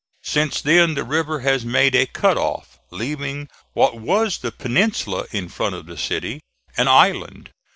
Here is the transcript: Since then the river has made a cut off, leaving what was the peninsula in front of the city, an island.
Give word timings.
Since 0.23 0.61
then 0.63 0.95
the 0.95 1.03
river 1.03 1.41
has 1.41 1.63
made 1.63 1.93
a 1.93 2.07
cut 2.07 2.35
off, 2.35 2.79
leaving 2.89 3.49
what 3.73 3.99
was 3.99 4.39
the 4.39 4.51
peninsula 4.51 5.27
in 5.29 5.47
front 5.47 5.75
of 5.75 5.85
the 5.85 5.95
city, 5.95 6.41
an 6.75 6.87
island. 6.87 7.51